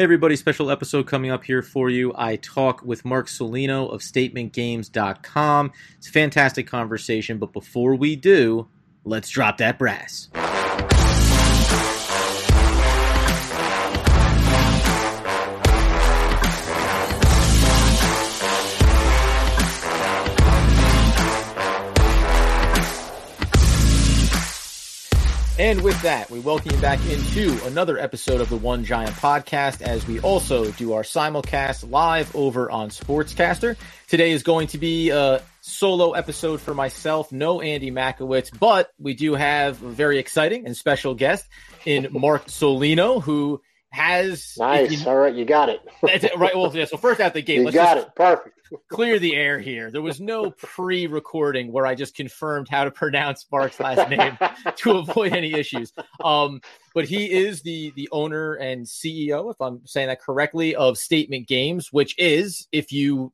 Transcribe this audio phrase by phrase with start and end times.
[0.00, 2.14] Hey everybody, special episode coming up here for you.
[2.16, 5.72] I talk with Mark Solino of statementgames.com.
[5.98, 8.66] It's a fantastic conversation, but before we do,
[9.04, 10.30] let's drop that brass.
[25.60, 29.82] And with that, we welcome you back into another episode of the One Giant podcast
[29.82, 33.76] as we also do our simulcast live over on Sportscastr.
[34.08, 39.12] Today is going to be a solo episode for myself, no Andy Makowitz, but we
[39.12, 41.46] do have a very exciting and special guest
[41.84, 44.90] in Mark Solino, who has nice.
[45.02, 45.82] You, All right, you got it.
[46.02, 46.56] right.
[46.56, 46.86] Well, yeah.
[46.86, 48.08] So first out the gate, you let's got it.
[48.16, 48.59] Perfect.
[48.88, 49.90] Clear the air here.
[49.90, 54.38] There was no pre-recording where I just confirmed how to pronounce Mark's last name
[54.76, 55.92] to avoid any issues.
[56.22, 56.60] Um,
[56.94, 61.46] but he is the the owner and CEO, if I'm saying that correctly, of Statement
[61.46, 63.32] Games, which is if you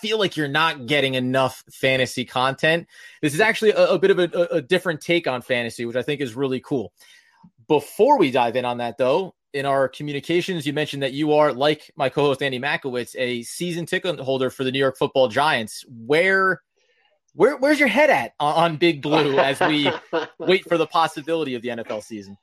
[0.00, 2.86] feel like you're not getting enough fantasy content,
[3.20, 6.02] this is actually a, a bit of a, a different take on fantasy, which I
[6.02, 6.92] think is really cool.
[7.68, 11.52] Before we dive in on that, though, in our communications, you mentioned that you are,
[11.52, 15.84] like my co-host Andy Makowitz, a season ticket holder for the New York Football Giants.
[15.88, 16.62] Where,
[17.34, 19.90] where, where's your head at on, on Big Blue as we
[20.38, 22.36] wait for the possibility of the NFL season?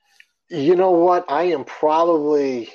[0.50, 1.26] You know what?
[1.30, 2.70] I am probably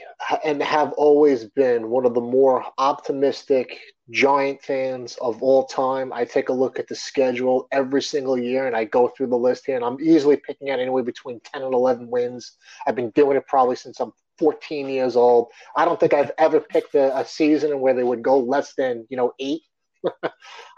[0.45, 6.13] and have always been one of the more optimistic Giant fans of all time.
[6.13, 9.39] I take a look at the schedule every single year and I go through the
[9.39, 12.59] list here, and I'm easily picking out anywhere between 10 and 11 wins.
[12.87, 15.49] I've been doing it probably since I'm 14 years old.
[15.77, 19.07] I don't think I've ever picked a, a season where they would go less than,
[19.11, 19.63] you know, eight.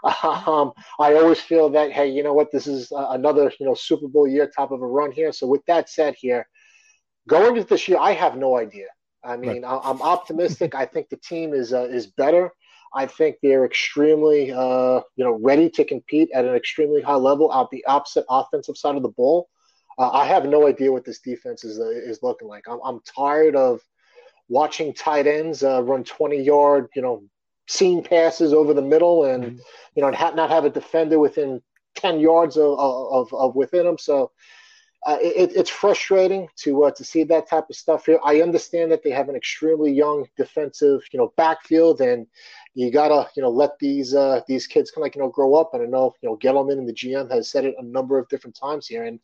[0.03, 3.73] um, I always feel that, hey, you know what, this is uh, another, you know,
[3.73, 5.31] Super Bowl year type of a run here.
[5.31, 6.47] So with that said here,
[7.27, 8.87] going into this year, I have no idea.
[9.23, 9.79] I mean, right.
[9.83, 10.75] I, am optimistic.
[10.75, 12.51] I think the team is uh, is better.
[12.93, 17.51] I think they're extremely, uh, you know, ready to compete at an extremely high level
[17.51, 19.49] out the opposite offensive side of the ball.
[19.97, 22.65] Uh, I have no idea what this defense is uh, is looking like.
[22.67, 23.81] I'm, I'm tired of
[24.49, 27.23] watching tight ends uh, run 20 yard, you know,
[27.67, 29.57] seam passes over the middle, and mm-hmm.
[29.95, 31.61] you know, not have a defender within
[31.95, 33.97] 10 yards of, of, of within them.
[33.97, 34.31] So.
[35.05, 38.19] Uh, it, it's frustrating to uh, to see that type of stuff here.
[38.25, 42.25] I understand that they have an extremely young defensive, you know, backfield, and
[42.73, 45.53] you gotta you know let these uh, these kids kind of like you know grow
[45.53, 45.73] up.
[45.73, 48.27] And I know you know Gettleman and the GM has said it a number of
[48.27, 49.19] different times here, and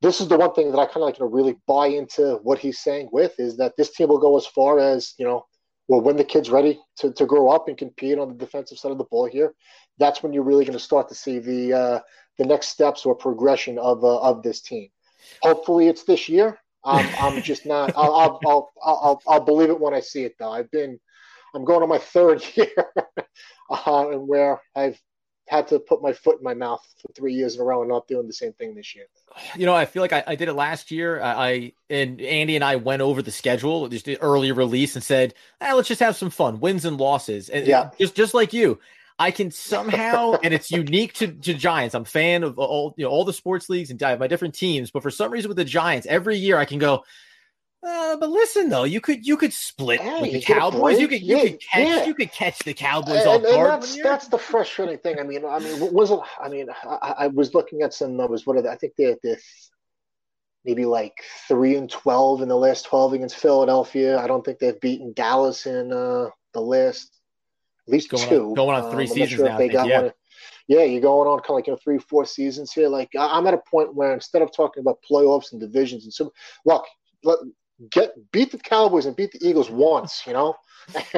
[0.00, 2.38] this is the one thing that I kind of like you know really buy into
[2.42, 5.46] what he's saying with is that this team will go as far as you know
[5.88, 8.92] well when the kid's ready to, to grow up and compete on the defensive side
[8.92, 9.54] of the ball here
[9.98, 12.00] that's when you're really going to start to see the uh,
[12.38, 14.88] the next steps or progression of uh, of this team.
[15.42, 16.58] Hopefully it's this year.
[16.84, 20.34] Um, I'm just not I'll I'll, I'll I'll, I'll believe it when I see it
[20.38, 20.52] though.
[20.52, 20.98] I've been
[21.54, 22.92] I'm going on my third year
[23.70, 24.98] uh, and where I've
[25.48, 27.88] had to put my foot in my mouth for three years in a row and
[27.88, 29.06] not doing the same thing this year.
[29.56, 31.20] You know, I feel like I, I did it last year.
[31.22, 35.34] I and Andy and I went over the schedule, just the early release, and said,
[35.60, 38.78] eh, "Let's just have some fun, wins and losses." And yeah, just just like you,
[39.18, 41.94] I can somehow, and it's unique to, to Giants.
[41.94, 44.54] I'm a fan of all you know all the sports leagues and I my different
[44.54, 47.04] teams, but for some reason with the Giants, every year I can go,
[47.80, 50.98] uh, but listen though, you could you could split yeah, with the Cowboys.
[50.98, 52.04] You could you yeah, could catch yeah.
[52.06, 53.82] you could catch the Cowboys and, off guard.
[53.82, 55.20] That's that's the frustrating thing.
[55.20, 56.12] I mean, I mean, was?
[56.42, 58.46] I mean, I, I was looking at some numbers.
[58.46, 58.68] What are they?
[58.68, 59.38] I think they're, they're
[60.64, 61.14] maybe like
[61.46, 64.18] three and twelve in the last twelve against Philadelphia.
[64.18, 67.16] I don't think they've beaten Dallas in uh, the last
[67.86, 68.48] at least going two.
[68.48, 69.56] On, going on three um, seasons sure now.
[69.56, 70.02] They got yeah.
[70.02, 70.12] One,
[70.66, 72.88] yeah, you're going on kind of like you know three, four seasons here.
[72.88, 76.32] Like I'm at a point where instead of talking about playoffs and divisions and so,
[76.66, 76.84] look,
[77.90, 80.56] get beat the Cowboys and beat the Eagles once, you know.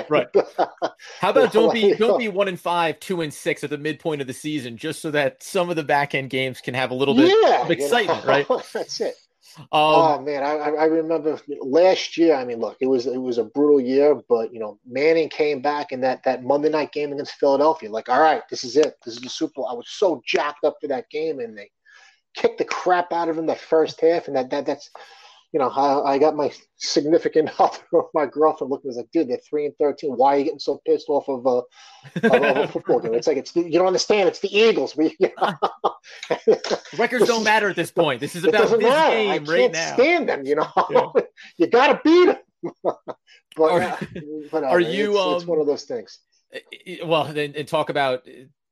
[0.08, 0.26] right.
[1.20, 4.20] How about don't be don't be one and five, two and six at the midpoint
[4.20, 6.94] of the season, just so that some of the back end games can have a
[6.94, 8.32] little bit yeah, of excitement, you know?
[8.32, 8.46] right?
[8.72, 9.14] That's it.
[9.58, 12.34] Um, oh man, I, I remember last year.
[12.34, 15.60] I mean, look, it was it was a brutal year, but you know, Manning came
[15.60, 17.90] back in that that Monday night game against Philadelphia.
[17.90, 18.94] Like, all right, this is it.
[19.04, 19.68] This is the Super Bowl.
[19.68, 21.70] I was so jacked up for that game, and they
[22.34, 24.90] kicked the crap out of him that first half, and that that that's
[25.52, 27.78] you know, I, I got my significant other,
[28.14, 30.12] my girlfriend looking at me like, dude, they're three and thirteen.
[30.12, 31.62] Why are you getting so pissed off of, uh,
[32.22, 33.14] of, of a football game?
[33.14, 34.28] It's like it's the, you don't understand.
[34.28, 34.96] It's the Eagles.
[34.96, 35.54] We you know?
[36.98, 38.20] records don't matter at this point.
[38.20, 39.10] This is about this matter.
[39.10, 39.94] game I can't right now.
[39.94, 40.68] Stand them, you know.
[40.90, 41.22] Yeah.
[41.56, 42.94] you got to beat them.
[43.56, 43.96] but are, uh,
[44.50, 45.12] but, uh, are you?
[45.12, 46.18] It's, um, it's, one of those things.
[47.04, 48.26] Well, and, and talk about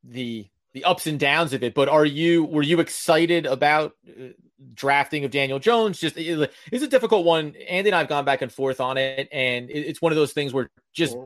[0.04, 0.48] the
[0.78, 1.74] the ups and downs of it.
[1.74, 2.44] But are you?
[2.44, 3.94] Were you excited about?
[4.08, 4.28] Uh,
[4.74, 7.54] drafting of Daniel Jones just it's a difficult one.
[7.68, 10.52] Andy and I've gone back and forth on it, and it's one of those things
[10.52, 11.16] where just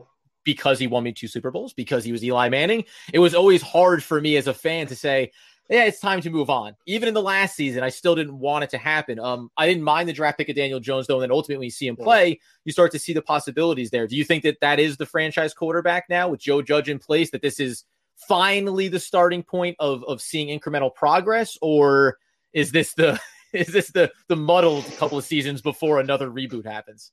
[0.43, 3.61] because he won me two Super Bowls, because he was Eli Manning, it was always
[3.61, 5.31] hard for me as a fan to say,
[5.69, 6.75] yeah, it's time to move on.
[6.85, 9.17] Even in the last season, I still didn't want it to happen.
[9.17, 11.15] Um, I didn't mind the draft pick of Daniel Jones, though.
[11.15, 14.05] And then ultimately, when you see him play, you start to see the possibilities there.
[14.05, 17.31] Do you think that that is the franchise quarterback now with Joe Judge in place?
[17.31, 17.85] That this is
[18.15, 22.17] finally the starting point of of seeing incremental progress, or
[22.53, 23.19] is this the
[23.53, 27.11] is this the the muddled couple of seasons before another reboot happens?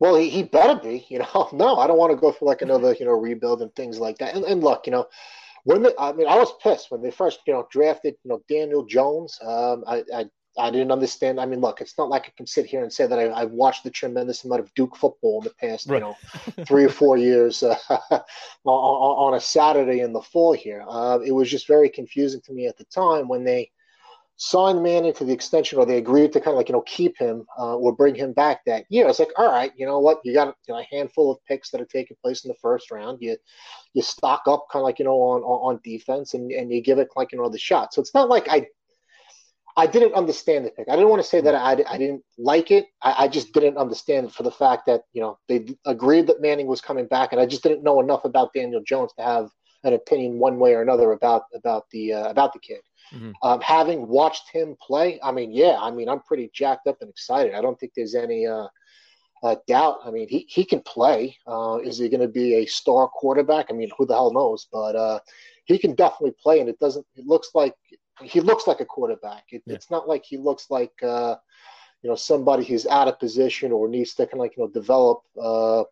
[0.00, 1.06] Well, he, he better be.
[1.10, 3.74] You know, no, I don't want to go for like another you know rebuild and
[3.74, 4.34] things like that.
[4.34, 5.06] And, and look, you know
[5.68, 8.86] when I mean, I was pissed when they first, you know, drafted, you know, Daniel
[8.86, 9.38] Jones.
[9.42, 10.24] Um, I, I,
[10.58, 11.40] I didn't understand.
[11.40, 13.50] I mean, look, it's not like I can sit here and say that I, have
[13.50, 15.96] watched the tremendous amount of Duke football in the past, right.
[15.96, 18.22] you know, three or four years uh, on,
[18.64, 20.84] on, a Saturday in the fall here.
[20.88, 23.70] Uh, it was just very confusing to me at the time when they
[24.38, 27.18] signed Manning to the extension, or they agreed to kind of like you know keep
[27.18, 29.08] him uh, or bring him back that year.
[29.08, 30.20] It's like, all right, you know what?
[30.24, 32.90] You got you know, a handful of picks that are taking place in the first
[32.90, 33.18] round.
[33.20, 33.36] You
[33.94, 36.98] you stock up kind of like you know on on defense, and and you give
[36.98, 37.92] it like you know the shot.
[37.92, 38.66] So it's not like I.
[39.78, 40.88] I didn't understand the pick.
[40.88, 42.86] I didn't want to say that I, I didn't like it.
[43.00, 46.42] I, I just didn't understand it for the fact that you know they agreed that
[46.42, 49.50] Manning was coming back, and I just didn't know enough about Daniel Jones to have
[49.84, 52.80] an opinion one way or another about about the uh, about the kid.
[53.14, 53.30] Mm-hmm.
[53.42, 57.08] Um, having watched him play, I mean, yeah, I mean, I'm pretty jacked up and
[57.08, 57.54] excited.
[57.54, 58.66] I don't think there's any uh,
[59.42, 60.00] uh, doubt.
[60.04, 61.36] I mean, he, he can play.
[61.46, 63.66] Uh, is he going to be a star quarterback?
[63.70, 64.66] I mean, who the hell knows?
[64.70, 65.20] But uh,
[65.64, 67.06] he can definitely play, and it doesn't.
[67.16, 67.74] It looks like
[68.22, 69.44] he looks like a quarterback.
[69.50, 69.74] It, yeah.
[69.74, 71.36] It's not like he looks like uh,
[72.02, 74.70] you know somebody who's out of position or needs to kind of like you know
[74.70, 75.22] develop.
[75.40, 75.82] Uh,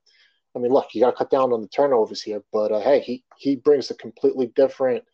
[0.54, 3.24] I mean, look, you got to cut down on the turnovers here, but hey, he
[3.36, 5.04] he brings a completely different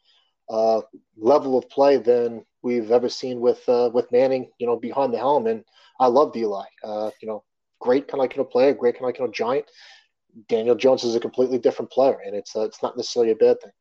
[0.49, 0.82] uh,
[1.17, 5.19] level of play than we've ever seen with uh, with Manning, you know, behind the
[5.19, 5.47] helm.
[5.47, 5.64] And
[5.99, 6.64] I love Eli.
[6.85, 7.44] Uh, you know,
[7.81, 9.67] great kind of like you know player, great kind of like you know giant.
[10.49, 13.61] Daniel Jones is a completely different player, and it's uh, it's not necessarily a bad
[13.61, 13.73] thing.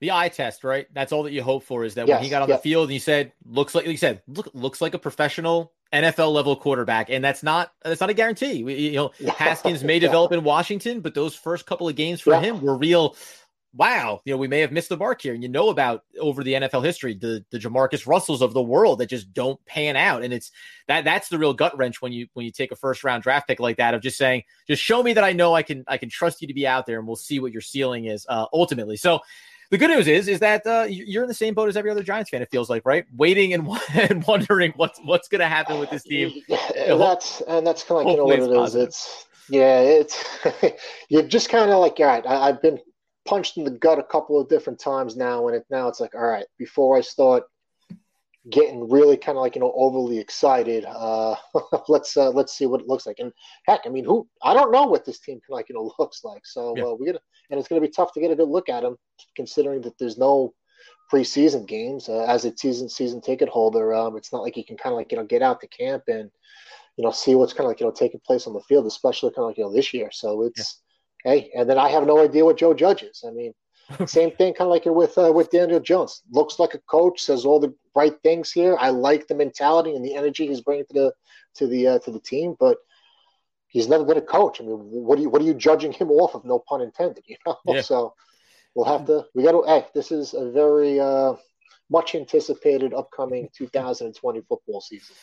[0.00, 0.86] The eye test, right?
[0.92, 2.88] That's all that you hope for is that yes, when he got on the field
[2.88, 7.10] and you said looks like you said look, looks like a professional NFL level quarterback,
[7.10, 8.64] and that's not that's not a guarantee.
[8.64, 12.32] We, you know, Haskins may develop in Washington, but those first couple of games for
[12.32, 12.40] yeah.
[12.40, 13.14] him were real
[13.72, 15.32] wow, you know, we may have missed the mark here.
[15.32, 18.98] And you know about over the NFL history, the the Jamarcus Russells of the world
[18.98, 20.22] that just don't pan out.
[20.22, 20.50] And it's
[20.88, 23.48] that that's the real gut wrench when you when you take a first round draft
[23.48, 25.98] pick like that of just saying, just show me that I know I can I
[25.98, 28.46] can trust you to be out there and we'll see what your ceiling is uh,
[28.52, 28.96] ultimately.
[28.96, 29.20] So
[29.70, 32.02] the good news is is that uh, you're in the same boat as every other
[32.02, 32.42] Giants fan.
[32.42, 33.04] It feels like, right?
[33.16, 36.32] Waiting and, and wondering what's what's going to happen with this team.
[36.48, 38.74] Yeah, that's and that's kind of like you know what it is.
[38.74, 40.24] It's yeah, it's
[41.08, 42.26] you're just kind of like all right.
[42.26, 42.80] I, have been
[43.26, 46.14] punched in the gut a couple of different times now, and it now it's like,
[46.14, 47.44] all right, before I start
[48.48, 51.36] getting really kind of like you know overly excited, uh,
[51.88, 53.18] let's uh, let's see what it looks like.
[53.18, 53.32] And
[53.66, 56.24] heck, I mean, who I don't know what this team can like you know looks
[56.24, 56.46] like.
[56.46, 56.84] So yeah.
[56.84, 57.20] uh, we got
[57.50, 58.96] and it's going to be tough to get a good look at them,
[59.36, 60.54] considering that there's no
[61.12, 63.94] preseason games uh, as a season season ticket holder.
[63.94, 66.04] Um, it's not like you can kind of like you know get out to camp
[66.08, 66.30] and
[66.96, 69.30] you know see what's kind of like you know taking place on the field, especially
[69.30, 70.10] kind of like you know this year.
[70.12, 70.86] So it's yeah
[71.24, 73.24] Hey, and then I have no idea what Joe Judge is.
[73.26, 73.52] I mean,
[74.06, 76.22] same thing, kind of like with uh, with Daniel Jones.
[76.30, 78.76] Looks like a coach, says all the right things here.
[78.78, 81.14] I like the mentality and the energy he's bringing to the
[81.56, 82.78] to the uh, to the team, but
[83.68, 84.60] he's never been a coach.
[84.60, 86.44] I mean, what are you what are you judging him off of?
[86.44, 87.24] No pun intended.
[87.28, 87.80] You know, yeah.
[87.80, 88.14] so
[88.74, 89.26] we'll have to.
[89.34, 89.62] We got to.
[89.66, 91.34] Hey, this is a very uh,
[91.90, 95.14] much anticipated upcoming 2020 football season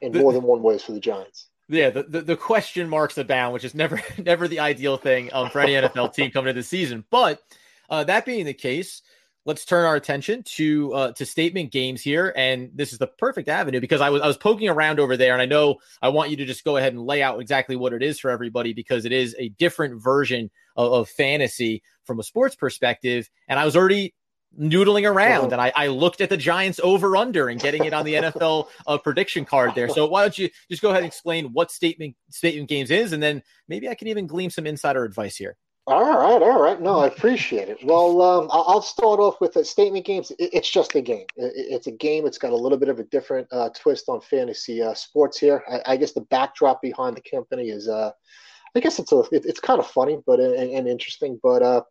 [0.00, 3.52] in more than one ways for the Giants yeah, the, the, the, question marks abound,
[3.52, 6.66] which is never never the ideal thing um, for any NFL team coming into the
[6.66, 7.04] season.
[7.10, 7.42] But
[7.90, 9.02] uh, that being the case,
[9.46, 13.48] let's turn our attention to uh, to statement games here, and this is the perfect
[13.48, 16.30] avenue because I was I was poking around over there, and I know I want
[16.30, 19.04] you to just go ahead and lay out exactly what it is for everybody because
[19.04, 23.76] it is a different version of, of fantasy from a sports perspective, and I was
[23.76, 24.14] already
[24.58, 28.06] noodling around and I, I, looked at the Giants over under and getting it on
[28.06, 29.88] the NFL uh, prediction card there.
[29.88, 33.22] So why don't you just go ahead and explain what statement statement games is, and
[33.22, 35.56] then maybe I can even glean some insider advice here.
[35.88, 36.80] All right, all right.
[36.80, 37.78] No, I appreciate it.
[37.84, 40.32] Well, um, I'll start off with the statement games.
[40.36, 41.26] It's just a game.
[41.36, 42.26] It's a game.
[42.26, 45.62] It's got a little bit of a different uh, twist on fantasy uh, sports here.
[45.70, 48.10] I, I, guess the backdrop behind the company is, uh,
[48.74, 51.38] I guess it's a, it's kind of funny, but and, and interesting.
[51.40, 51.82] But uh,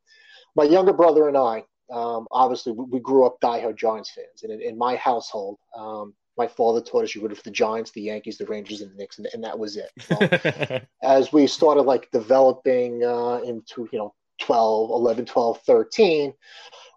[0.58, 4.62] my younger brother and I, um, obviously we grew up diehard Giants fans, and in,
[4.62, 8.38] in my household, um, my father taught us you rooted for the Giants, the Yankees,
[8.38, 9.89] the Rangers, and the Knicks, and, and that was it.
[10.10, 16.34] Well, as we started like developing uh, into you know 12, 11, 12, 13,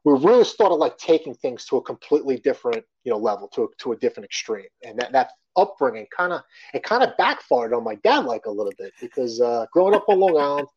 [0.04, 3.66] we really started like taking things to a completely different you know level to a,
[3.78, 4.66] to a different extreme.
[4.84, 6.42] And that, that upbringing kind of
[6.72, 10.08] it kind of backfired on my dad like a little bit because uh, growing up
[10.08, 10.68] on long island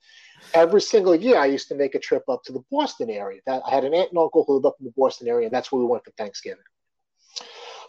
[0.56, 3.40] every single year i used to make a trip up to the boston area.
[3.46, 5.54] That i had an aunt and uncle who lived up in the boston area and
[5.54, 6.64] that's where we went for thanksgiving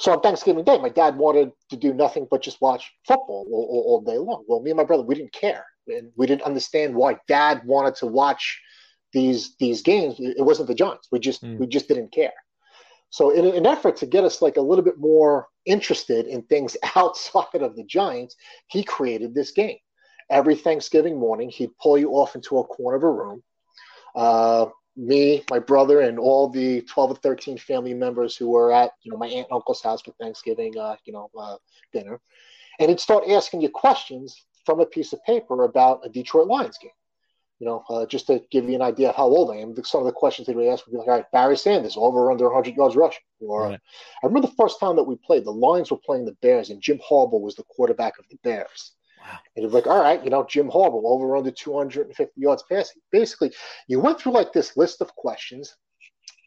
[0.02, 3.68] so on thanksgiving day my dad wanted to do nothing but just watch football all,
[3.70, 6.42] all, all day long well me and my brother we didn't care and we didn't
[6.42, 8.60] understand why dad wanted to watch
[9.12, 10.16] these these games.
[10.18, 11.08] It wasn't the Giants.
[11.12, 11.58] We just mm.
[11.58, 12.32] we just didn't care.
[13.10, 16.76] So in an effort to get us like a little bit more interested in things
[16.96, 18.36] outside of the Giants,
[18.68, 19.76] he created this game.
[20.30, 23.42] Every Thanksgiving morning, he'd pull you off into a corner of a room.
[24.14, 28.92] Uh, me, my brother, and all the 12 or 13 family members who were at,
[29.02, 31.56] you know, my aunt and uncle's house for Thanksgiving, uh, you know, uh,
[31.92, 32.20] dinner.
[32.78, 36.78] And he'd start asking you questions from a piece of paper about a Detroit Lions
[36.78, 36.90] game
[37.62, 40.00] you know, uh, just to give you an idea of how old I am, some
[40.00, 42.46] of the questions they would ask would be like, all right, Barry Sanders, over under
[42.46, 43.22] 100 yards rushing.
[43.38, 43.80] Or right.
[44.20, 46.82] I remember the first time that we played, the Lions were playing the Bears, and
[46.82, 48.94] Jim Harbaugh was the quarterback of the Bears.
[49.22, 49.38] Wow.
[49.56, 53.00] And it was like, all right, you know, Jim Harbaugh, over under 250 yards passing.
[53.10, 53.52] Basically,
[53.88, 55.76] you went through like this list of questions.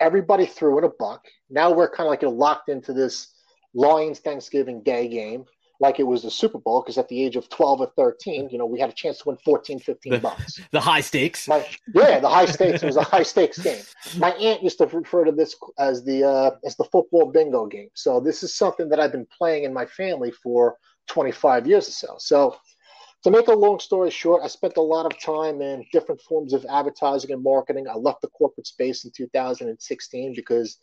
[0.02, 1.24] Everybody threw in a buck.
[1.50, 3.34] Now we're kind of like locked into this
[3.74, 5.46] Lions Thanksgiving Day game
[5.80, 8.58] like it was the Super Bowl because at the age of 12 or 13, you
[8.58, 10.60] know, we had a chance to win 14, 15 the, bucks.
[10.72, 11.48] The high stakes.
[11.48, 12.84] My, yeah, the high stakes.
[12.84, 13.84] It was a high stakes game.
[14.18, 17.90] My aunt used to refer to this as the uh, as the football bingo game.
[17.94, 20.78] So this is something that I've been playing in my family for
[21.08, 22.16] 25 years or so.
[22.20, 22.56] So
[23.24, 26.54] to make a long story short, I spent a lot of time in different forms
[26.54, 27.88] of advertising and marketing.
[27.88, 30.78] I left the corporate space in 2016 because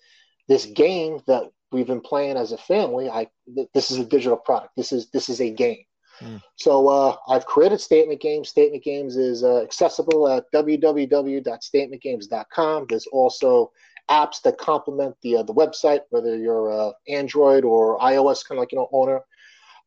[0.49, 3.29] this game that we've been playing as a family, I
[3.75, 4.77] this is a digital product.
[4.77, 5.85] This is this is a game.
[6.21, 6.43] Mm.
[6.57, 8.49] So uh, I've created Statement Games.
[8.49, 12.87] Statement Games is uh, accessible at www.statementgames.com.
[12.89, 13.71] There's also
[14.11, 18.63] apps that complement the uh, the website, whether you're uh, Android or iOS kind of
[18.63, 19.23] like you know owner.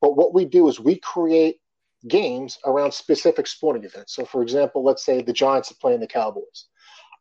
[0.05, 1.57] But what we do is we create
[2.07, 4.13] games around specific sporting events.
[4.13, 6.67] So, for example, let's say the Giants are playing the Cowboys.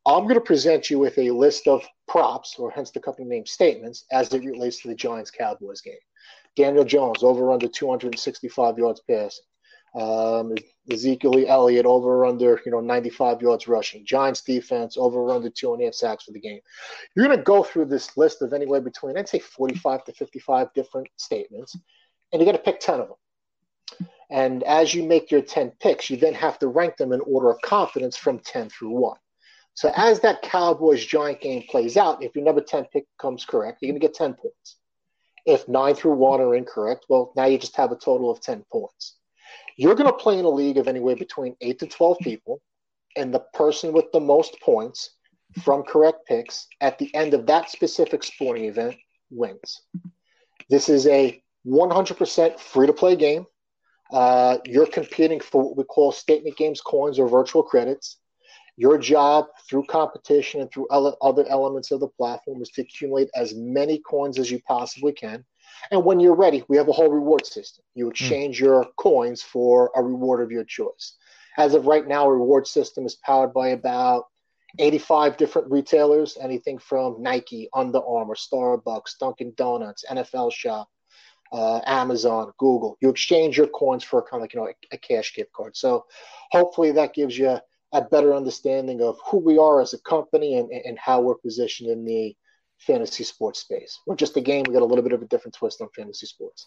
[0.05, 3.47] I'm going to present you with a list of props, or hence the company name
[3.47, 5.95] statements, as it relates to the Giants Cowboys game.
[6.57, 9.45] Daniel Jones over under 265 yards passing.
[9.99, 10.55] Um,
[10.91, 14.05] Ezekiel Elliott over under you know 95 yards rushing.
[14.05, 16.61] Giants defense over under two and a half sacks for the game.
[17.17, 20.69] You're going to go through this list of anywhere between I'd say 45 to 55
[20.75, 21.77] different statements,
[22.35, 23.17] and you got to pick 10 of them.
[24.29, 27.49] And as you make your 10 picks, you then have to rank them in order
[27.49, 29.17] of confidence from 10 through 1.
[29.75, 33.79] So as that Cowboys Giant game plays out, if your number 10 pick comes correct,
[33.81, 34.77] you're going to get 10 points.
[35.47, 38.65] If 9 through 1 are incorrect, well, now you just have a total of 10
[38.73, 39.17] points.
[39.77, 42.61] You're going to play in a league of anywhere between 8 to 12 people,
[43.17, 45.11] and the person with the most points
[45.63, 48.97] from correct picks at the end of that specific sporting event
[49.31, 49.83] wins.
[50.69, 53.47] This is a 100% free to play game.
[54.13, 58.19] Uh, you're competing for what we call statement games coins or virtual credits.
[58.77, 63.55] Your job through competition and through other elements of the platform is to accumulate as
[63.55, 65.45] many coins as you possibly can.
[65.91, 67.85] And when you're ready, we have a whole reward system.
[67.95, 68.11] You hmm.
[68.11, 68.63] exchange mm.
[68.63, 71.17] your coins for a reward of your choice.
[71.57, 74.25] As of right now, a reward system is powered by about
[74.79, 80.89] 85 different retailers, anything from Nike, Under Armour, Starbucks, Dunkin' Donuts, NFL Shop,
[81.55, 82.99] uh, Amazon, Google.
[83.01, 85.77] You exchange your coins for kind of like you know a, a cash gift card.
[85.77, 86.05] So
[86.51, 87.59] hopefully that gives you
[87.93, 91.91] a better understanding of who we are as a company and, and how we're positioned
[91.91, 92.37] in the
[92.79, 94.01] fantasy sports space.
[94.05, 94.65] We're just a game.
[94.67, 96.67] We got a little bit of a different twist on fantasy sports.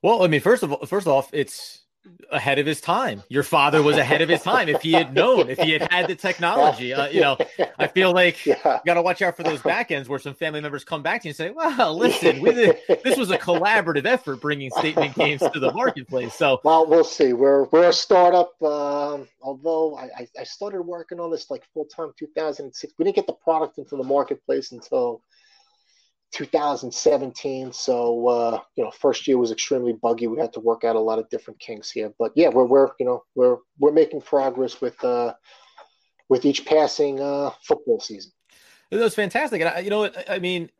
[0.00, 1.82] Well, I mean, first of all, first off, it's
[2.30, 3.22] ahead of his time.
[3.28, 4.68] Your father was ahead of his time.
[4.68, 7.38] If he had known, if he had had the technology, uh, you know,
[7.78, 8.80] I feel like yeah.
[8.86, 11.28] got to watch out for those back ends where some family members come back to
[11.28, 15.40] you and say, "Well, listen, we did, this was a collaborative effort bringing statement games
[15.40, 17.32] to the marketplace." So, well, we'll see.
[17.32, 18.60] We're we're a startup.
[18.62, 23.26] Um, although I, I started working on this like full time 2006, we didn't get
[23.26, 25.22] the product into the marketplace until
[26.32, 27.72] 2017.
[27.72, 30.26] So uh, you know, first year was extremely buggy.
[30.26, 32.90] We had to work out a lot of different kinks here, but yeah, we're we're
[32.98, 35.34] you know we're we're making progress with uh,
[36.28, 38.32] with each passing uh, football season.
[38.90, 40.70] It was fantastic, and I, you know, I mean.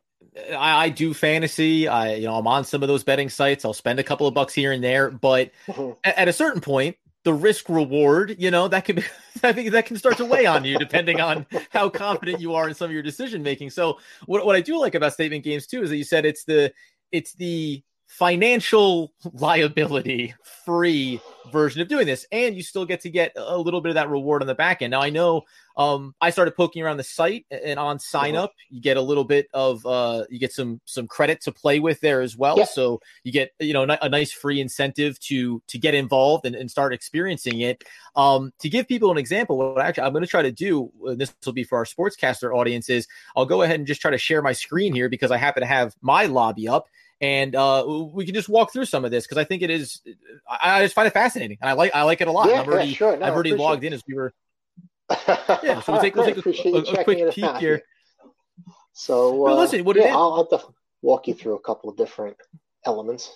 [0.51, 1.87] I, I, do fantasy.
[1.87, 3.65] I, you know, I'm on some of those betting sites.
[3.65, 5.93] I'll spend a couple of bucks here and there, but mm-hmm.
[6.03, 9.03] at, at a certain point, the risk reward, you know, that could be,
[9.43, 12.67] I think that can start to weigh on you depending on how confident you are
[12.67, 13.69] in some of your decision making.
[13.69, 16.43] So what, what I do like about statement games too is that you said it's
[16.43, 16.73] the,
[17.11, 20.33] it's the financial liability
[20.65, 22.25] free version of doing this.
[22.31, 24.81] And you still get to get a little bit of that reward on the back
[24.81, 24.91] end.
[24.91, 25.43] Now i know
[25.77, 29.23] um, i started poking around the site and on sign up you get a little
[29.23, 32.57] bit of uh, you get some some credit to play with there as well.
[32.57, 32.65] Yeah.
[32.65, 36.69] so you get you know a nice free incentive to to get involved and, and
[36.69, 37.83] start experiencing it.
[38.17, 41.33] Um, to give people an example what actually i'm going to try to do this
[41.45, 44.51] will be for our sportscaster audiences i'll go ahead and just try to share my
[44.51, 46.87] screen here because i happen to have my lobby up
[47.21, 50.01] and uh, we can just walk through some of this because I think it is.
[50.49, 52.49] I, I, just find it fascinating, and I like I like it a lot.
[52.49, 53.17] Yeah, I've already yeah, sure.
[53.17, 54.33] no, I've already logged in as we were.
[55.27, 57.81] yeah, so we'll take, we'll take a, a, a quick peek here.
[58.93, 62.37] So uh, listen, what yeah, I'll, I'll walk you through a couple of different
[62.85, 63.33] elements.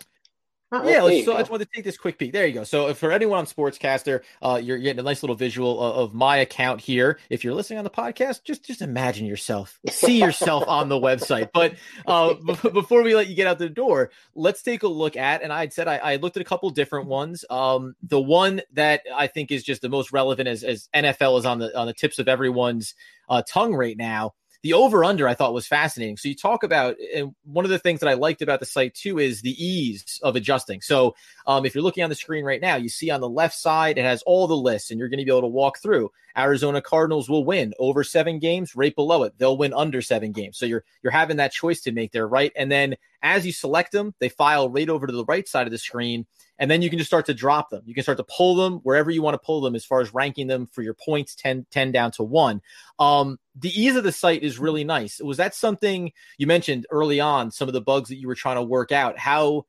[0.72, 1.36] Yeah, let's, so.
[1.36, 2.34] I just want to take this quick peek.
[2.34, 2.63] There you go.
[2.63, 6.38] So for anyone on Sportscastr, uh, you're getting a nice little visual of, of, my
[6.38, 7.19] account here.
[7.29, 11.50] If you're listening on the podcast, just just imagine yourself, see yourself on the website.
[11.53, 11.75] But
[12.07, 15.43] uh, b- before we let you get out the door, let's take a look at.
[15.43, 17.45] And I said I, I looked at a couple different ones.
[17.50, 21.45] Um, the one that I think is just the most relevant as, as NFL is
[21.45, 22.95] on the on the tips of everyone's
[23.29, 24.34] uh, tongue right now
[24.65, 26.17] the over under I thought was fascinating.
[26.17, 28.95] So you talk about, and one of the things that I liked about the site
[28.95, 30.81] too is the ease of adjusting.
[30.81, 31.13] So
[31.45, 34.00] um, if you're looking on the screen right now, you see on the left side,
[34.00, 36.10] it has all the lists and you're going to be able to walk through.
[36.36, 38.75] Arizona Cardinals will win over seven games.
[38.75, 40.57] Right below it, they'll win under seven games.
[40.57, 42.51] So you're you're having that choice to make there, right?
[42.55, 42.95] And then
[43.25, 46.27] as you select them, they file right over to the right side of the screen,
[46.60, 47.82] and then you can just start to drop them.
[47.86, 50.13] You can start to pull them wherever you want to pull them as far as
[50.13, 52.62] ranking them for your points 10, 10 down to one.
[53.00, 55.20] Um, the ease of the site is really nice.
[55.20, 58.58] Was that something you mentioned early on, some of the bugs that you were trying
[58.58, 59.17] to work out?
[59.17, 59.65] How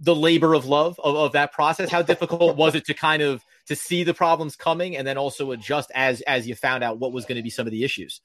[0.00, 3.44] the labor of love of, of that process, how difficult was it to kind of
[3.66, 7.12] to see the problems coming and then also adjust as as you found out what
[7.12, 8.22] was going to be some of the issues?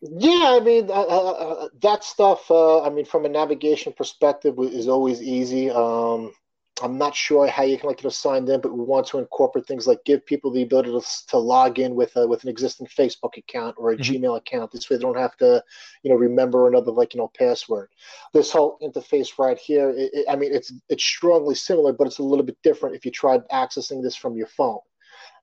[0.00, 2.48] Yeah, I mean uh, uh, uh that stuff.
[2.50, 5.70] Uh, I mean, from a navigation perspective, is always easy.
[5.70, 6.32] Um,
[6.82, 9.66] I'm not sure how you can like to sign in, but we want to incorporate
[9.66, 12.86] things like give people the ability to, to log in with a, with an existing
[12.86, 14.24] Facebook account or a mm-hmm.
[14.24, 14.70] Gmail account.
[14.70, 15.62] This way, they don't have to,
[16.02, 17.90] you know, remember another like you know password.
[18.32, 22.18] This whole interface right here, it, it, I mean, it's it's strongly similar, but it's
[22.18, 24.78] a little bit different if you tried accessing this from your phone.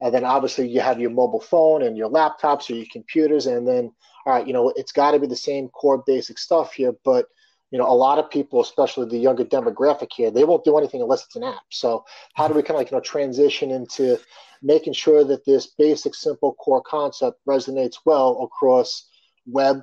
[0.02, 3.68] And then obviously you have your mobile phone and your laptops or your computers, and
[3.68, 3.92] then
[4.26, 7.28] all right, you know, it's got to be the same core basic stuff here, but
[7.72, 11.02] you know, a lot of people, especially the younger demographic here, they won't do anything
[11.02, 11.64] unless it's an app.
[11.72, 14.18] So how do we kind of like, you know, transition into
[14.62, 19.10] making sure that this basic, simple core concept resonates well across
[19.46, 19.82] web,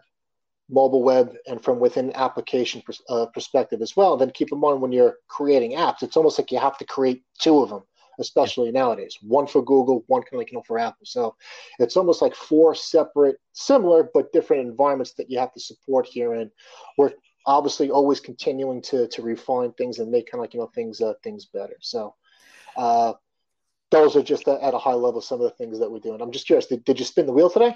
[0.70, 4.16] mobile web, and from within application pers- uh, perspective as well.
[4.16, 7.22] then keep in mind when you're creating apps, it's almost like you have to create
[7.38, 7.82] two of them
[8.18, 9.18] especially nowadays.
[9.22, 11.04] One for Google, one kind of like you know for Apple.
[11.04, 11.36] So
[11.78, 16.34] it's almost like four separate, similar but different environments that you have to support here.
[16.34, 16.50] And
[16.98, 17.12] we're
[17.46, 21.00] obviously always continuing to to refine things and make kind of like you know things
[21.00, 21.76] uh, things better.
[21.80, 22.14] So
[22.76, 23.14] uh,
[23.90, 26.20] those are just at a high level some of the things that we're doing.
[26.20, 27.74] I'm just curious, did, did you spin the wheel today?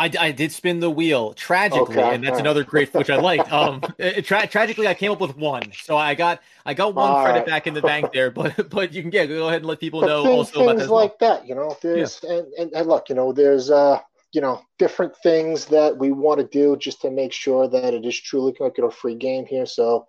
[0.00, 3.52] I, I did spin the wheel tragically, okay, and that's another great which I liked.
[3.58, 3.80] Um,
[4.22, 7.40] tra- tragically, I came up with one, so I got I got one All credit
[7.40, 7.46] right.
[7.46, 8.30] back in the bank there.
[8.30, 10.88] But but you can yeah, go ahead and let people but know things, also things
[10.88, 11.46] like that.
[11.46, 12.34] You know, there's yeah.
[12.34, 14.00] and, and, and look, you know, there's uh
[14.32, 18.04] you know, different things that we want to do just to make sure that it
[18.04, 19.66] is truly like a free game here.
[19.66, 20.06] So,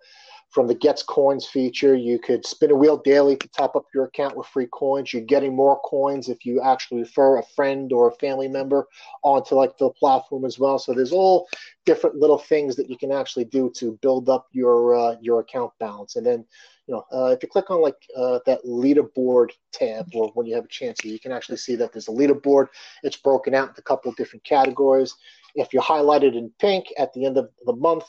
[0.50, 4.04] from the Gets Coins feature, you could spin a wheel daily to top up your
[4.06, 5.12] account with free coins.
[5.12, 8.86] You're getting more coins if you actually refer a friend or a family member
[9.22, 10.78] onto like the platform as well.
[10.78, 11.48] So there's all
[11.86, 15.72] different little things that you can actually do to build up your uh, your account
[15.78, 16.16] balance.
[16.16, 16.44] And then
[16.88, 20.56] you know, uh, if you click on like uh, that leaderboard tab, or when you
[20.56, 22.66] have a chance, you can actually see that there's a leaderboard.
[23.04, 25.14] It's broken out into a couple of different categories.
[25.54, 28.04] If you're highlighted in pink at the end of the month,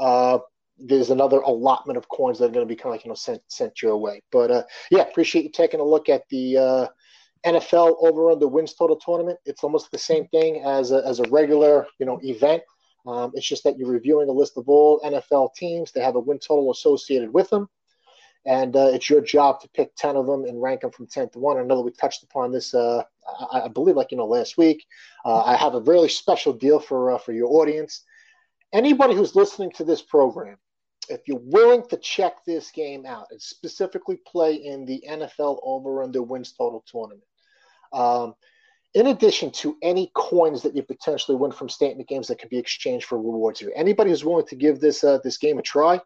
[0.00, 0.38] uh,
[0.78, 3.14] there's another allotment of coins that are going to be kind of like you know
[3.14, 4.22] sent sent your way.
[4.32, 6.86] But uh, yeah, appreciate you taking a look at the uh,
[7.46, 9.38] NFL over under wins total tournament.
[9.44, 12.62] It's almost the same thing as a, as a regular you know event.
[13.06, 15.92] Um, it's just that you're reviewing a list of all NFL teams.
[15.92, 17.68] that have a win total associated with them
[18.46, 21.30] and uh, it's your job to pick 10 of them and rank them from 10
[21.30, 23.02] to 1 i know that we touched upon this uh,
[23.52, 24.84] I, I, believe like you know last week
[25.24, 28.04] uh, i have a really special deal for uh, for your audience
[28.72, 30.56] anybody who's listening to this program
[31.08, 36.02] if you're willing to check this game out and specifically play in the nfl over
[36.02, 37.22] under wins total tournament
[37.92, 38.34] um,
[38.94, 42.58] in addition to any coins that you potentially win from statement games that can be
[42.58, 46.00] exchanged for rewards here anybody who's willing to give this uh, this game a try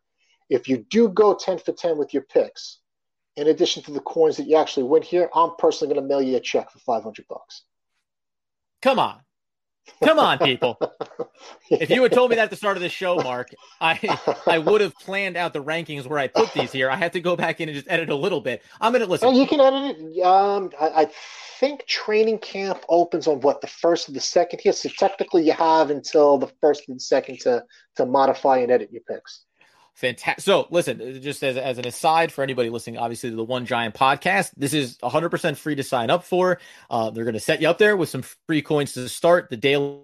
[0.49, 2.79] if you do go 10 for 10 with your picks,
[3.37, 6.23] in addition to the coins that you actually win here, I'm personally going to mail
[6.23, 7.63] you a check for 500 bucks.
[8.83, 9.21] Come on.
[10.03, 10.79] Come on, people.
[11.71, 14.59] If you had told me that at the start of the show, Mark, I I
[14.59, 16.91] would have planned out the rankings where I put these here.
[16.91, 18.63] I have to go back in and just edit a little bit.
[18.81, 19.29] I'm gonna listen.
[19.29, 20.23] Oh, you can edit it.
[20.23, 21.11] Um, I, I
[21.61, 24.73] think training camp opens on what the first of the second here.
[24.73, 27.63] So technically, you have until the first and second to
[27.97, 29.45] to modify and edit your picks.
[29.99, 30.45] Fantastic.
[30.45, 33.97] So, listen, just as, as an aside for anybody listening, obviously, to the One Giant
[33.97, 36.61] podcast, this is 100% free to sign up for.
[36.89, 39.57] Uh, they're going to set you up there with some free coins to start the
[39.57, 39.99] daily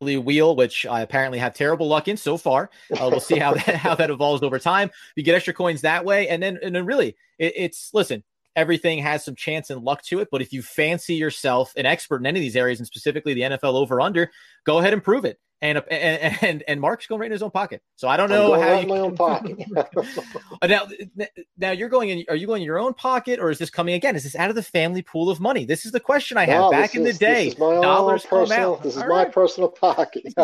[0.00, 2.68] wheel, which I apparently have terrible luck in so far.
[2.90, 4.90] Uh, we'll see how that, how that evolves over time.
[5.14, 6.26] You get extra coins that way.
[6.26, 8.24] And then, and then really, it, it's listen,
[8.56, 10.30] everything has some chance and luck to it.
[10.32, 13.42] But if you fancy yourself an expert in any of these areas, and specifically the
[13.42, 14.32] NFL over under,
[14.64, 17.50] go ahead and prove it and and and, and Mark's going right in his own
[17.50, 17.82] pocket.
[17.96, 19.58] So I don't know how right you my own pocket.
[20.62, 20.86] now,
[21.56, 22.24] now you're going in.
[22.28, 24.14] Are you going in your own pocket, or is this coming again?
[24.14, 25.64] Is this out of the family pool of money?
[25.64, 26.60] This is the question I have.
[26.60, 29.32] No, Back in is, the day, dollars personal, This is All my right.
[29.32, 30.22] personal pocket.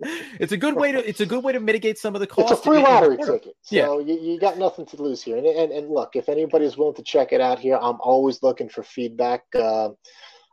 [0.00, 1.06] it's a good way to.
[1.06, 2.44] It's a good way to mitigate some of the costs.
[2.54, 4.14] It's a free lottery ticket, so yeah.
[4.14, 5.36] you, you got nothing to lose here.
[5.36, 8.68] And, and and look, if anybody's willing to check it out here, I'm always looking
[8.68, 9.42] for feedback.
[9.54, 9.90] Uh,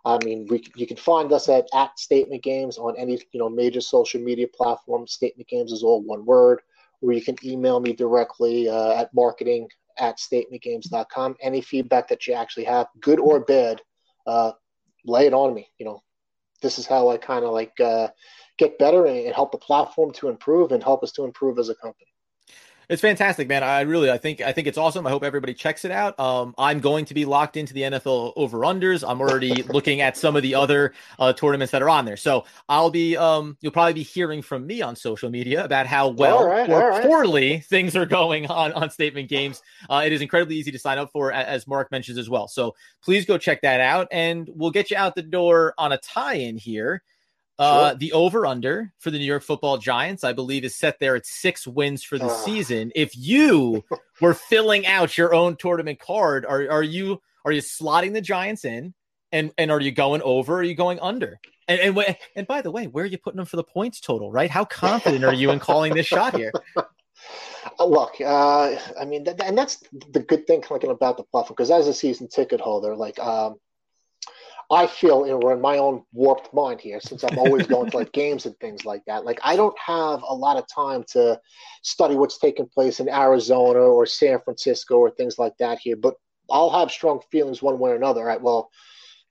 [0.04, 3.50] I mean, we, you can find us at, at Statement Games on any you know
[3.50, 5.08] major social media platform.
[5.08, 6.62] Statement Games is all one word.
[7.02, 11.36] Or you can email me directly uh, at marketing at statementgames.com.
[11.42, 13.82] Any feedback that you actually have, good or bad,
[14.28, 14.52] uh,
[15.06, 15.68] lay it on me.
[15.80, 16.04] You know,
[16.62, 18.10] this is how I kind of like uh,
[18.58, 21.76] get better and help the platform to improve and help us to improve as a
[21.76, 22.08] company.
[22.89, 23.63] It's fantastic, man.
[23.63, 25.08] I really, I think, I think it's awesome.
[25.08, 26.20] I hope everybody checks it out.
[26.20, 29.08] Um, I'm going to be locked into the NFL over unders.
[29.08, 32.17] I'm already looking at some of the other uh, tournaments that are on there.
[32.17, 36.10] So I'll be, um, you'll probably be hearing from me on social media about how
[36.10, 37.04] well right, or right.
[37.04, 39.62] poorly things are going on on Statement Games.
[39.89, 42.48] Uh, it is incredibly easy to sign up for, as Mark mentions as well.
[42.48, 45.98] So please go check that out, and we'll get you out the door on a
[45.98, 47.04] tie-in here.
[47.60, 47.98] Uh, sure.
[47.98, 51.26] The over under for the New York football Giants, I believe, is set there at
[51.26, 52.30] six wins for the uh.
[52.30, 52.92] season.
[52.96, 53.84] If you
[54.22, 58.66] were filling out your own tournament card, are, are you are you slotting the Giants
[58.66, 58.94] in?
[59.34, 60.56] And, and are you going over?
[60.56, 61.40] Or are you going under?
[61.68, 64.32] And, and and by the way, where are you putting them for the points total?
[64.32, 64.50] Right?
[64.50, 66.52] How confident are you in calling this shot here?
[67.80, 71.70] Uh, look, uh, I mean, and that's the good thing, like about the platform, because
[71.70, 73.58] as a season ticket holder, like um,
[74.72, 77.98] I feel you know, in my own warped mind here, since I'm always going to
[77.98, 79.26] like games and things like that.
[79.26, 81.40] Like I don't have a lot of time to
[81.84, 85.98] study what's taking place in Arizona or San Francisco or things like that here.
[85.98, 86.16] But
[86.50, 88.24] I'll have strong feelings one way or another.
[88.24, 88.42] Right?
[88.42, 88.72] Well,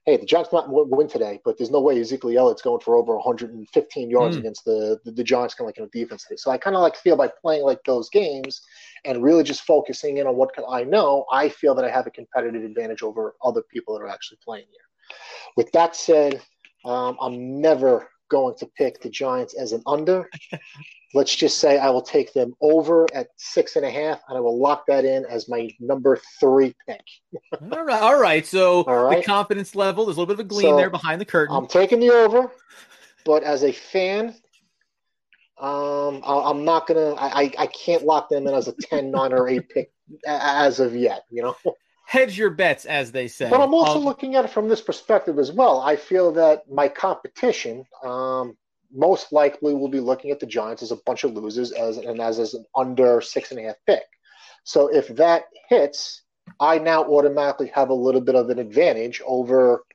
[0.05, 3.15] hey, the Giants might win today, but there's no way Ezekiel Elliott's going for over
[3.15, 4.39] 115 yards mm.
[4.39, 6.37] against the, the, the Giants kind of like you know defense today.
[6.37, 8.61] So I kind of like feel by playing like those games
[9.05, 12.11] and really just focusing in on what I know, I feel that I have a
[12.11, 14.90] competitive advantage over other people that are actually playing here.
[15.57, 16.41] With that said,
[16.85, 20.29] um, I'm never going to pick the Giants as an under.
[21.13, 24.41] Let's just say I will take them over at six and a half, and I
[24.41, 27.01] will lock that in as my number three pick.
[27.71, 28.45] all right, all right.
[28.45, 29.17] So all right.
[29.17, 31.53] the confidence level, there's a little bit of a gleam so there behind the curtain.
[31.53, 32.49] I'm taking the over,
[33.25, 34.35] but as a fan,
[35.59, 37.13] um, I'm not gonna.
[37.15, 39.91] I, I can't lock them in as a 10, 9, or eight pick
[40.25, 41.25] as of yet.
[41.29, 41.55] You know
[42.11, 43.49] hedge your bets, as they say.
[43.49, 45.79] But I'm also um, looking at it from this perspective as well.
[45.79, 48.57] I feel that my competition um,
[48.93, 52.19] most likely will be looking at the Giants as a bunch of losers as and
[52.19, 54.03] as, as an under six and a half pick.
[54.65, 56.23] So if that hits,
[56.59, 59.85] I now automatically have a little bit of an advantage over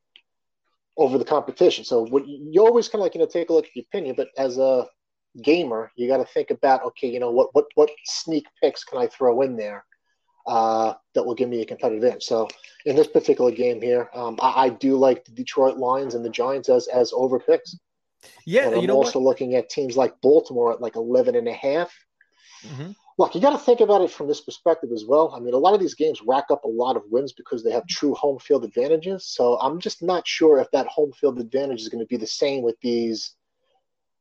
[0.96, 1.84] over the competition.
[1.84, 4.14] So what you always kind of like you know take a look at your opinion,
[4.16, 4.86] but as a
[5.42, 8.96] gamer, you got to think about okay, you know what what what sneak picks can
[8.96, 9.84] I throw in there
[10.46, 12.22] uh, that will give me a competitive edge.
[12.22, 12.48] So
[12.84, 16.30] in this particular game here, um, I, I, do like the Detroit Lions and the
[16.30, 17.76] Giants as as over picks.
[18.44, 19.30] Yeah, and I'm also what?
[19.30, 21.92] looking at teams like Baltimore at like 11 and a half.
[22.64, 22.92] Mm-hmm.
[23.18, 25.32] Look, you got to think about it from this perspective as well.
[25.34, 27.70] I mean, a lot of these games rack up a lot of wins because they
[27.70, 29.26] have true home field advantages.
[29.26, 32.26] So I'm just not sure if that home field advantage is going to be the
[32.26, 33.34] same with these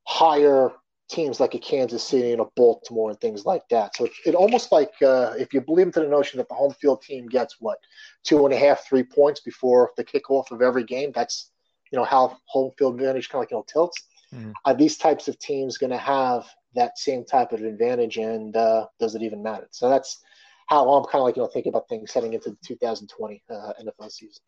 [0.05, 0.71] higher
[1.09, 3.95] teams like a Kansas City and a Baltimore and things like that.
[3.95, 6.73] So it, it almost like uh, if you believe into the notion that the home
[6.73, 7.77] field team gets what
[8.23, 11.11] two and a half, three points before the kickoff of every game.
[11.13, 11.51] That's
[11.91, 14.01] you know how home field advantage kind of like you know tilts.
[14.33, 14.51] Mm-hmm.
[14.65, 18.87] Are these types of teams going to have that same type of advantage, and uh,
[18.99, 19.67] does it even matter?
[19.71, 20.19] So that's
[20.67, 23.73] how I'm kind of like you know thinking about things heading into the 2020 uh,
[23.81, 24.41] NFL season.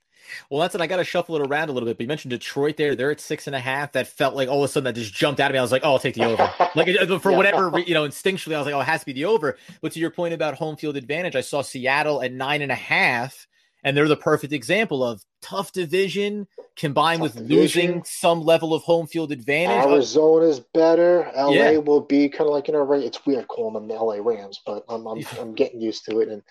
[0.49, 0.81] Well, that's it.
[0.81, 1.97] I got to shuffle it around a little bit.
[1.97, 3.91] But you mentioned Detroit there; they're at six and a half.
[3.93, 5.59] That felt like all of a sudden that just jumped out at me.
[5.59, 6.87] I was like, "Oh, I'll take the over." like
[7.21, 7.37] for yeah.
[7.37, 9.91] whatever you know, instinctually, I was like, "Oh, it has to be the over." But
[9.93, 13.47] to your point about home field advantage, I saw Seattle at nine and a half
[13.87, 16.45] and they're the perfect example of tough division
[16.75, 17.57] combined tough with division.
[17.57, 19.85] losing some level of home field advantage.
[19.85, 21.31] Arizona's better.
[21.33, 21.77] LA yeah.
[21.77, 24.83] will be kind of like, you know, it's weird calling them the LA Rams, but
[24.89, 26.27] I'm, I'm, I'm getting used to it.
[26.27, 26.43] And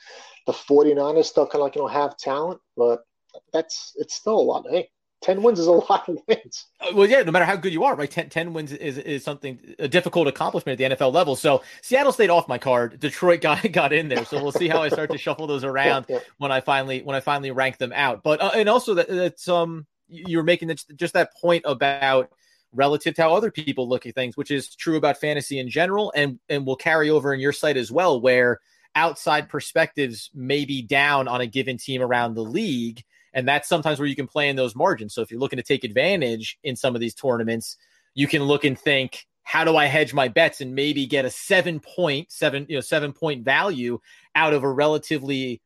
[0.46, 3.04] the 49ers still kind of like, you know, have talent, but
[3.52, 4.64] that's, it's still a lot.
[4.70, 4.88] Hey,
[5.22, 6.66] 10 wins is a lot of wins.
[6.80, 8.10] Uh, well, yeah, no matter how good you are, right?
[8.10, 11.36] 10, 10 wins is, is something, a difficult accomplishment at the NFL level.
[11.36, 13.00] So Seattle stayed off my card.
[13.00, 14.24] Detroit got, got in there.
[14.24, 16.22] So we'll see how I start to shuffle those around yeah, yeah.
[16.38, 18.22] when I finally, when I finally rank them out.
[18.22, 22.30] But, uh, and also that it's, um, you were making just that point about
[22.72, 26.12] relative to how other people look at things, which is true about fantasy in general
[26.14, 28.60] and, and will carry over in your site as well, where
[28.94, 33.02] outside perspectives may be down on a given team around the league
[33.36, 35.14] and that's sometimes where you can play in those margins.
[35.14, 37.76] So if you're looking to take advantage in some of these tournaments,
[38.14, 41.30] you can look and think, how do I hedge my bets and maybe get a
[41.30, 44.00] seven point seven, you know, seven point value
[44.34, 45.60] out of a relatively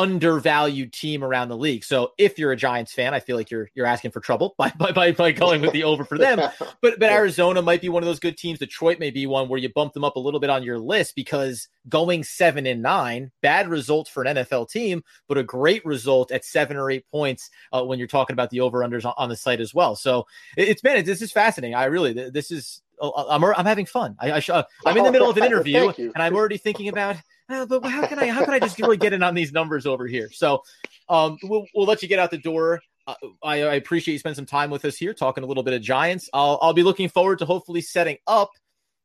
[0.00, 1.84] undervalued team around the league.
[1.84, 4.72] So if you're a Giants fan, I feel like you're you're asking for trouble by
[4.78, 6.40] by, by, going with the over for them.
[6.80, 8.58] But but Arizona might be one of those good teams.
[8.58, 11.14] Detroit may be one where you bump them up a little bit on your list
[11.14, 16.30] because going seven and nine, bad result for an NFL team, but a great result
[16.30, 19.28] at seven or eight points uh, when you're talking about the over unders on, on,
[19.28, 19.96] the site as well.
[19.96, 20.26] So
[20.56, 21.74] it, it's been this is fascinating.
[21.74, 24.16] I really this is oh, I'm I'm having fun.
[24.20, 27.16] I, I I'm in the middle of an interview and I'm already thinking about
[27.48, 29.86] uh, but how can I how can I just really get in on these numbers
[29.86, 30.30] over here?
[30.32, 30.62] So
[31.08, 32.80] um, we'll we'll let you get out the door.
[33.06, 35.74] Uh, I, I, appreciate you spending some time with us here, talking a little bit
[35.74, 36.30] of Giants.
[36.32, 38.50] I'll I'll be looking forward to hopefully setting up,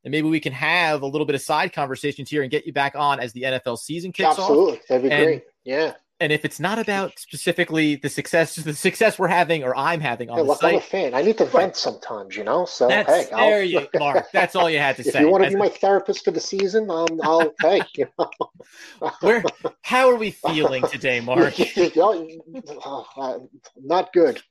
[0.06, 2.72] and maybe we can have a little bit of side conversations here and get you
[2.72, 4.74] back on as the NFL season kicks Absolutely.
[4.74, 4.80] off.
[4.80, 5.44] Absolutely, that'd be and, great.
[5.66, 10.02] Yeah and if it's not about specifically the success the success we're having or I'm
[10.02, 11.14] having on hey, the look, site, I'm a fan.
[11.14, 12.66] I need to vent sometimes, you know.
[12.66, 14.26] So that's, hey, I'll, there you Mark.
[14.34, 15.20] That's all you had to if say.
[15.20, 18.30] If you want to be my therapist for the season, um, I'll hey, you know.
[19.22, 19.44] Where
[19.82, 21.54] how are we feeling today, Mark?
[21.58, 23.40] uh,
[23.82, 24.42] not good.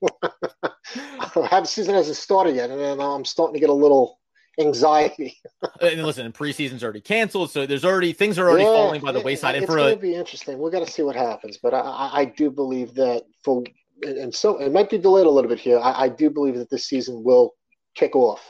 [0.93, 4.18] the season hasn't started yet, and I'm starting to get a little
[4.59, 5.37] anxiety.
[5.81, 9.11] and listen, and preseason's already canceled, so there's already things are already yeah, falling by
[9.11, 9.55] the wayside.
[9.55, 10.57] It, it's going to be interesting.
[10.57, 13.63] We're going to see what happens, but I, I do believe that for
[14.03, 15.79] and so it might be delayed a little bit here.
[15.79, 17.55] I, I do believe that this season will
[17.95, 18.41] kick off.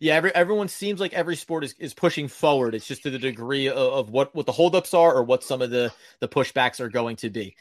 [0.00, 2.74] Yeah, every, everyone seems like every sport is, is pushing forward.
[2.74, 5.62] It's just to the degree of, of what, what the holdups are or what some
[5.62, 7.54] of the, the pushbacks are going to be.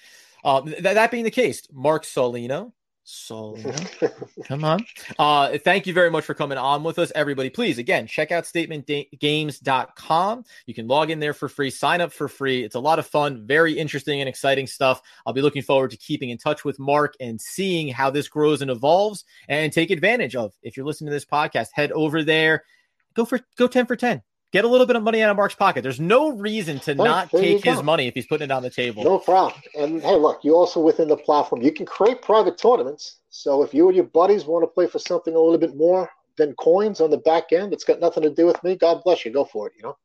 [0.43, 2.71] Uh, th- that being the case, Mark Solino,
[3.03, 3.57] so
[4.45, 4.85] come on.
[5.17, 7.49] Uh, thank you very much for coming on with us, everybody.
[7.49, 10.43] Please, again, check out statementgames.com.
[10.65, 12.63] You can log in there for free, sign up for free.
[12.63, 15.01] It's a lot of fun, very interesting and exciting stuff.
[15.25, 18.61] I'll be looking forward to keeping in touch with Mark and seeing how this grows
[18.61, 20.53] and evolves and take advantage of.
[20.61, 22.63] If you're listening to this podcast, head over there,
[23.13, 25.55] go for go 10 for 10 Get a little bit of money out of Mark's
[25.55, 25.81] pocket.
[25.81, 29.03] There's no reason to not take his money if he's putting it on the table.
[29.03, 29.61] No problem.
[29.79, 33.19] And hey, look, you also within the platform, you can create private tournaments.
[33.29, 36.09] So if you and your buddies want to play for something a little bit more
[36.37, 38.75] than coins on the back end, it's got nothing to do with me.
[38.75, 39.31] God bless you.
[39.31, 39.73] Go for it.
[39.77, 39.97] You know.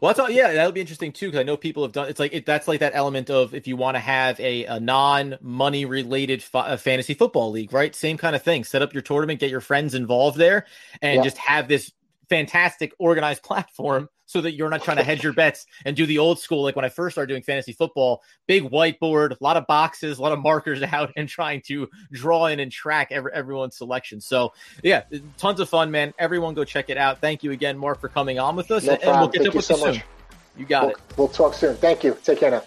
[0.00, 2.08] Well, that's all, yeah, that'll be interesting too because I know people have done.
[2.08, 4.78] It's like it, that's like that element of if you want to have a, a
[4.78, 7.94] non money related fa- uh, fantasy football league, right?
[7.94, 8.62] Same kind of thing.
[8.62, 10.66] Set up your tournament, get your friends involved there,
[11.02, 11.22] and yeah.
[11.22, 11.92] just have this
[12.30, 16.18] fantastic organized platform so that you're not trying to hedge your bets and do the
[16.18, 19.66] old school like when I first started doing fantasy football, big whiteboard, a lot of
[19.66, 23.76] boxes, a lot of markers out, and trying to draw in and track every, everyone's
[23.76, 24.20] selection.
[24.20, 25.02] So yeah,
[25.36, 26.14] tons of fun, man.
[26.18, 27.20] Everyone go check it out.
[27.20, 29.48] Thank you again, Mark, for coming on with us, no and, and we'll get Thank
[29.48, 30.02] up with you so you soon.
[30.56, 30.98] You got we'll, it.
[31.16, 31.76] We'll talk soon.
[31.76, 32.16] Thank you.
[32.22, 32.62] Take care now.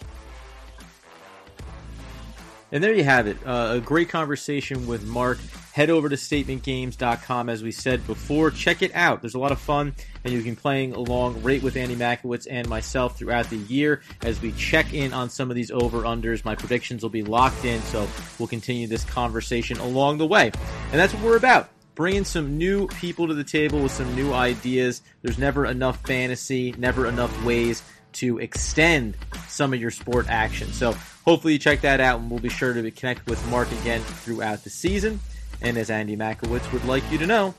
[2.74, 3.38] And there you have it.
[3.46, 5.38] Uh, a great conversation with Mark.
[5.74, 8.50] Head over to statementgames.com as we said before.
[8.50, 9.22] Check it out.
[9.22, 12.68] There's a lot of fun, and you can playing along right with Andy Makowitz and
[12.68, 16.44] myself throughout the year as we check in on some of these over-unders.
[16.44, 18.08] My predictions will be locked in, so
[18.40, 20.52] we'll continue this conversation along the way.
[20.92, 24.34] And that's what we're about bringing some new people to the table with some new
[24.34, 25.04] ideas.
[25.22, 27.84] There's never enough fantasy, never enough ways
[28.14, 30.72] to extend some of your sport action.
[30.72, 30.94] So
[31.26, 34.64] hopefully you check that out, and we'll be sure to connect with Mark again throughout
[34.64, 35.20] the season.
[35.62, 37.54] And as Andy Makowitz would like you to know,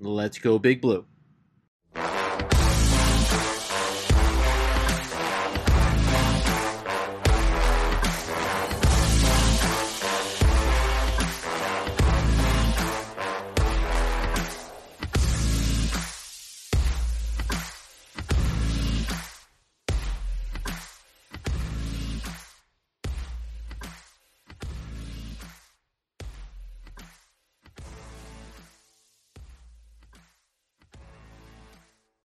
[0.00, 1.04] let's go Big Blue.